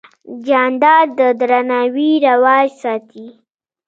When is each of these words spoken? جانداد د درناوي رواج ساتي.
جانداد 0.47 1.07
د 1.19 1.19
درناوي 1.39 2.11
رواج 2.27 2.69
ساتي. 2.81 3.27